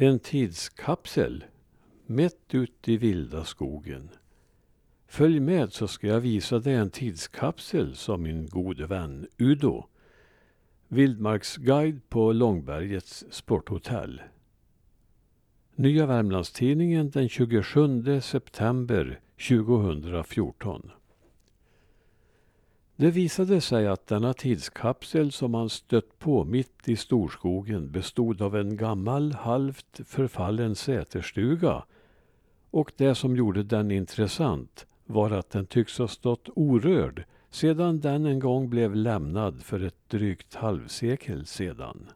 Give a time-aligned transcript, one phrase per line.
[0.00, 1.44] En tidskapsel
[2.06, 4.08] mitt ut i vilda skogen.
[5.06, 9.84] Följ med så ska jag visa dig en tidskapsel, sa min gode vän Udo.
[10.88, 14.22] Vildmarksguide på Långbergets sporthotell.
[15.74, 20.90] Nya Värmlandstidningen den 27 september 2014.
[23.00, 28.56] Det visade sig att denna tidskapsel som man stött på mitt i storskogen bestod av
[28.56, 31.84] en gammal halvt förfallen säterstuga
[32.70, 38.26] och det som gjorde den intressant var att den tycks ha stått orörd sedan den
[38.26, 42.06] en gång blev lämnad för ett drygt halvsekel sedan.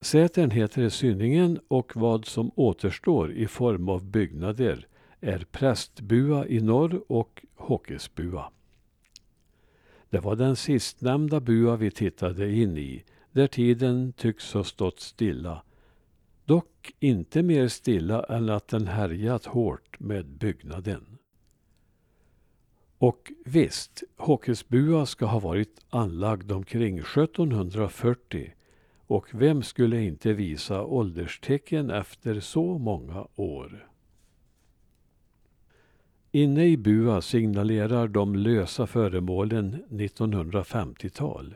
[0.00, 4.86] Sätern heter Synningen och vad som återstår i form av byggnader
[5.20, 8.50] är prästbua i norr och Håkesbua.
[10.10, 15.62] Det var den sistnämnda bua vi tittade in i, där tiden tycks ha stått stilla.
[16.44, 21.18] Dock inte mer stilla än att den härjat hårt med byggnaden.
[22.98, 28.52] Och visst, Håkesbua ska ha varit anlagd omkring 1740
[29.06, 33.87] och vem skulle inte visa ålderstecken efter så många år?
[36.30, 41.54] Inne i Bua signalerar de lösa föremålen 1950-tal.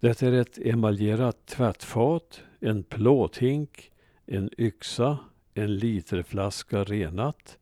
[0.00, 3.92] Det är ett emaljerat tvättfat, en plåthink,
[4.26, 5.18] en yxa,
[5.54, 7.58] en literflaska renat,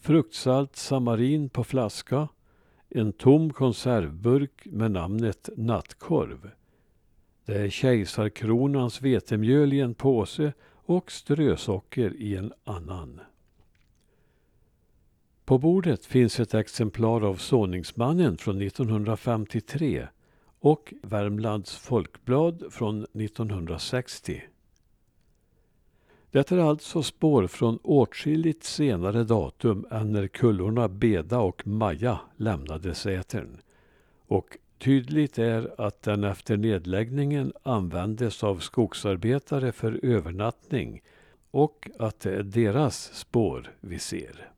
[0.00, 2.28] fruktsalt samarin på flaska,
[2.88, 6.50] en tom konservburk med namnet nattkorv.
[7.44, 13.20] Det är kejsarkronans vetemjöl i en påse och strösocker i en annan.
[15.44, 20.06] På bordet finns ett exemplar av Såningsmannen från 1953
[20.60, 24.42] och Värmlands Folkblad från 1960.
[26.30, 32.94] Det är alltså spår från åtskilligt senare datum än när kullorna Beda och Maja lämnade
[32.94, 33.58] Sätern.
[34.26, 41.02] Och tydligt är att den efter nedläggningen användes av skogsarbetare för övernattning
[41.50, 44.52] och att det är deras spår vi ser.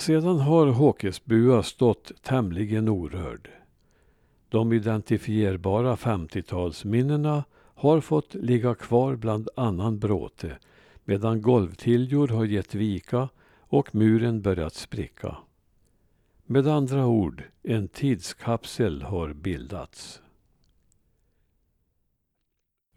[0.00, 3.50] Sedan har Håkesbua stått tämligen orörd.
[4.48, 7.44] De identifierbara 50-talsminnena
[7.74, 10.58] har fått ligga kvar bland annan bråte
[11.04, 13.28] medan golvtiljor har gett vika
[13.60, 15.36] och muren börjat spricka.
[16.46, 20.22] Med andra ord, en tidskapsel har bildats.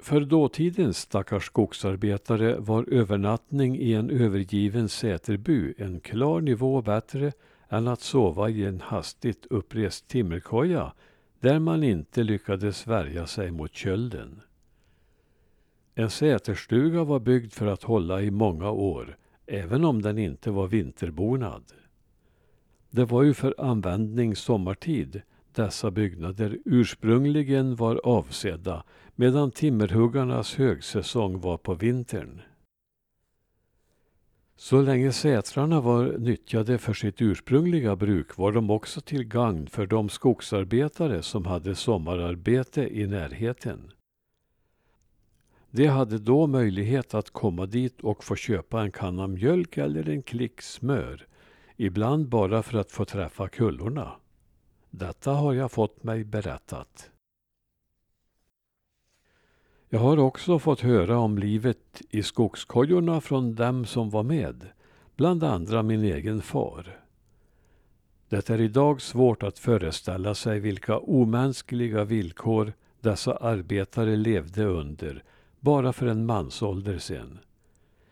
[0.03, 7.31] För dåtidens stackars skogsarbetare var övernattning i en övergiven säterby en klar nivå bättre
[7.69, 10.93] än att sova i en hastigt upprest timmerkoja
[11.39, 14.41] där man inte lyckades värja sig mot kölden.
[15.95, 20.67] En säterstuga var byggd för att hålla i många år, även om den inte var
[20.67, 21.63] vinterbonad.
[22.89, 25.21] Det var ju för användning sommartid
[25.55, 28.83] dessa byggnader ursprungligen var avsedda
[29.15, 32.41] medan timmerhuggarnas högsäsong var på vintern.
[34.55, 39.87] Så länge sätrarna var nyttjade för sitt ursprungliga bruk var de också till gagn för
[39.87, 43.91] de skogsarbetare som hade sommararbete i närheten.
[45.71, 50.23] De hade då möjlighet att komma dit och få köpa en kanna mjölk eller en
[50.23, 51.27] klick smör,
[51.77, 54.11] ibland bara för att få träffa kullorna.
[54.89, 57.12] Detta har jag fått mig berättat.
[59.93, 64.65] Jag har också fått höra om livet i skogskojorna från dem som var med,
[65.15, 66.99] bland andra min egen far.
[68.29, 75.23] Det är idag svårt att föreställa sig vilka omänskliga villkor dessa arbetare levde under
[75.59, 77.39] bara för en mansålder sen.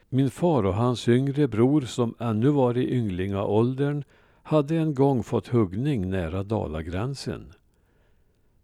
[0.09, 4.03] Min far och hans yngre bror som ännu var i ynglingaåldern
[4.43, 7.53] hade en gång fått huggning nära Dalagränsen.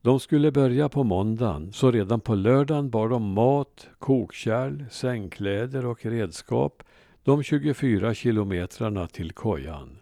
[0.08, 6.06] De skulle börja på måndagen, så redan på lördagen bar de mat, kokkärl, sängkläder och
[6.06, 6.84] redskap
[7.24, 9.98] de 24 kilometrarna till kojan.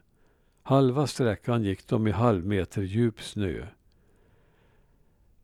[0.64, 3.68] Halva sträckan gick de i halvmeter djup snö.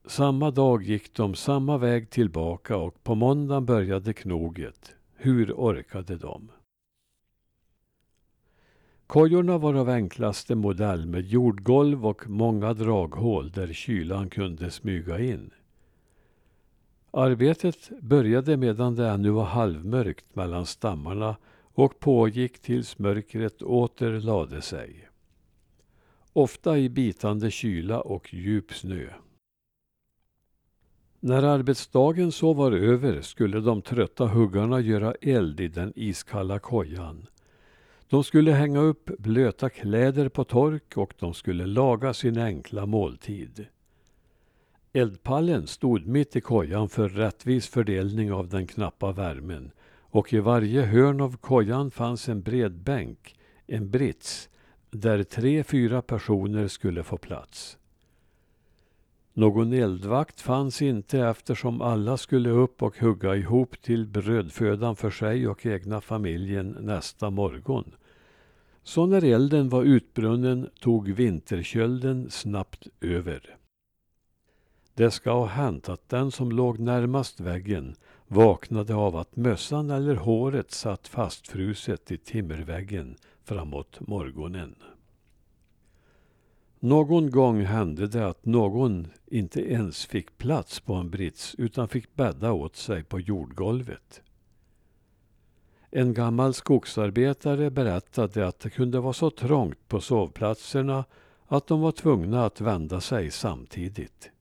[0.06, 4.96] Samma dag gick de samma väg tillbaka och på måndagen började knoget.
[5.16, 6.52] Hur orkade de?
[9.12, 15.52] Kojorna var av enklaste modell med jordgolv och många draghål där kylan kunde smyga in.
[17.12, 24.62] Arbetet började medan det ännu var halvmörkt mellan stammarna och pågick tills mörkret åter lade
[24.62, 25.10] sig.
[26.34, 29.08] Ofta i bitande kyla och djup snö.
[31.20, 37.28] När arbetsdagen så var över skulle de trötta huggarna göra eld i den iskalla kojan.
[38.12, 43.66] De skulle hänga upp blöta kläder på tork och de skulle laga sin enkla måltid.
[44.94, 50.82] Eldpallen stod mitt i kojan för rättvis fördelning av den knappa värmen och i varje
[50.82, 53.36] hörn av kojan fanns en bred bänk,
[53.68, 54.50] en brits,
[54.90, 57.78] där tre, fyra personer skulle få plats.
[59.34, 65.48] Någon eldvakt fanns inte eftersom alla skulle upp och hugga ihop till brödfödan för sig
[65.48, 67.92] och egna familjen nästa morgon.
[68.84, 73.58] Så när elden var utbrunnen tog vinterkölden snabbt över.
[74.94, 77.96] Det ska ha hänt att den som låg närmast väggen
[78.28, 84.76] vaknade av att mössan eller håret satt fastfruset i timmerväggen framåt morgonen.
[86.80, 92.16] Någon gång hände det att någon inte ens fick plats på en brits utan fick
[92.16, 94.22] bädda åt sig på jordgolvet.
[95.94, 101.06] En gammal skogsarbetare berättade att det kunde vara så trångt på sovplatserna
[101.48, 104.32] att de var tvungna att vända sig samtidigt.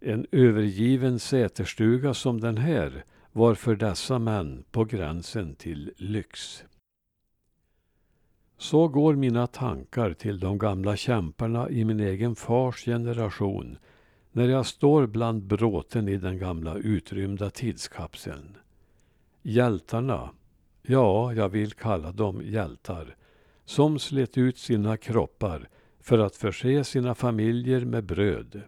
[0.00, 6.64] En övergiven säterstuga som den här var för dessa män på gränsen till lyx.
[8.58, 13.78] Så går mina tankar till de gamla kämparna i min egen fars generation
[14.32, 18.56] när jag står bland bråten i den gamla utrymda tidskapseln.
[19.50, 20.30] Hjältarna,
[20.82, 23.16] ja, jag vill kalla dem hjältar,
[23.64, 25.68] som slet ut sina kroppar
[26.00, 28.62] för att förse sina familjer med bröd.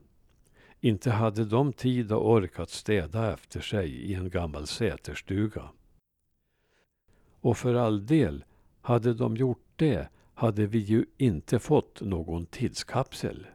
[0.80, 5.62] Inte hade de tid och ork att städa efter sig i en gammal säterstuga.
[7.40, 8.44] Och för all del,
[8.80, 13.46] hade de gjort det hade vi ju inte fått någon tidskapsel.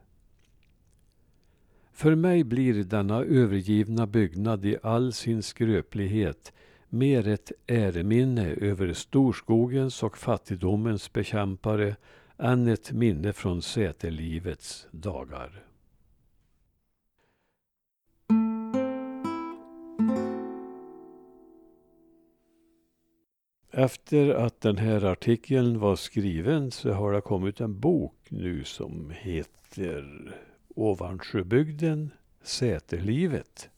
[1.92, 6.54] För mig blir denna övergivna byggnad i all sin skröplighet
[6.96, 11.96] mer ett äreminne över storskogens och fattigdomens bekämpare
[12.38, 15.66] än ett minne från säterlivets dagar.
[23.72, 29.12] Efter att den här artikeln var skriven så har det kommit en bok nu som
[29.16, 30.36] heter
[30.76, 32.12] Ovansjöbygden,
[32.44, 33.70] Säterlivet.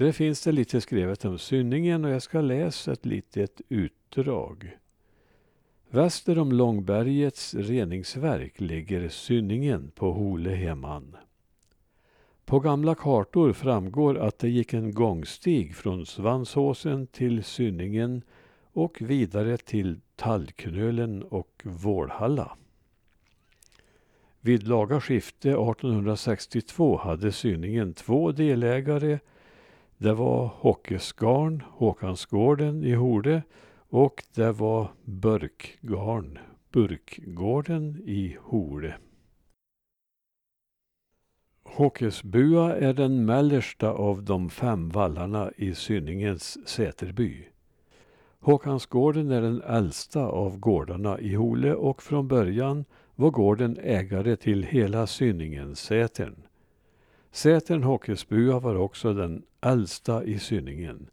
[0.00, 4.76] Där finns det lite skrivet om Synningen och jag ska läsa ett litet utdrag.
[5.90, 11.16] Väster om Långbergets reningsverk ligger Synningen på Holehemman.
[12.44, 18.22] På gamla kartor framgår att det gick en gångstig från Svansåsen till Synningen
[18.72, 22.56] och vidare till Tallknölen och Vårhalla.
[24.40, 29.18] Vid laga skifte 1862 hade Synningen två delägare.
[30.02, 33.42] Det var Hockesgarn, Håkansgården i Horde
[33.88, 36.38] och det var Burkgarn,
[36.72, 38.96] Burkgården i Horde.
[41.64, 47.48] Håkesbua är den mellersta av de fem vallarna i Synningens säterby.
[48.38, 54.62] Håkansgården är den äldsta av gårdarna i Hole och från början var gården ägare till
[54.62, 55.80] hela Synningens
[57.32, 57.82] sätern.
[57.82, 61.10] Sätern var också den äldsta i Synningen.